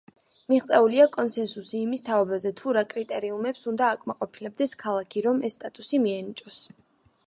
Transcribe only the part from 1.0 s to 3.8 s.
კონსენსუსი იმის თაობაზე, თუ რა კრიტერიუმებს